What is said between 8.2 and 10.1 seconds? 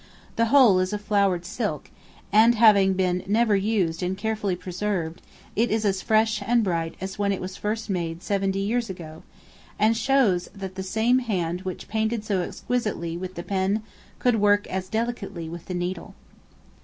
seventy years ago; and